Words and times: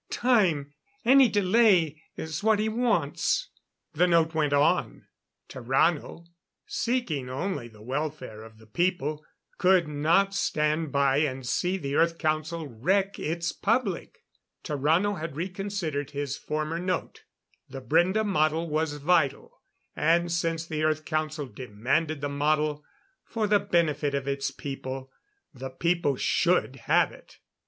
Time 0.09 0.73
any 1.05 1.29
delay 1.29 2.01
is 2.15 2.41
what 2.41 2.57
he 2.57 2.67
wants." 2.67 3.51
The 3.93 4.07
note 4.07 4.33
went 4.33 4.51
on. 4.51 5.05
Tarrano 5.47 6.25
seeking 6.65 7.29
only 7.29 7.67
the 7.67 7.83
welfare 7.83 8.41
of 8.41 8.57
the 8.57 8.65
people 8.65 9.23
could 9.59 9.87
not 9.87 10.33
stand 10.33 10.91
by 10.91 11.17
and 11.17 11.45
see 11.45 11.77
the 11.77 11.93
Earth 11.93 12.17
Council 12.17 12.65
wreck 12.67 13.19
its 13.19 13.51
public. 13.51 14.23
Tarrano 14.63 15.19
had 15.19 15.35
reconsidered 15.35 16.09
his 16.09 16.35
former 16.35 16.79
note. 16.79 17.25
The 17.69 17.79
Brende 17.79 18.25
model 18.25 18.67
was 18.67 18.93
vital, 18.93 19.61
and 19.95 20.31
since 20.31 20.65
the 20.65 20.81
Earth 20.83 21.05
Council 21.05 21.45
demanded 21.45 22.21
the 22.21 22.27
model 22.27 22.83
(for 23.23 23.45
the 23.45 23.59
benefit 23.59 24.15
of 24.15 24.27
its 24.27 24.49
people) 24.49 25.11
the 25.53 25.69
people 25.69 26.15
should 26.15 26.75
have 26.87 27.11
it. 27.11 27.37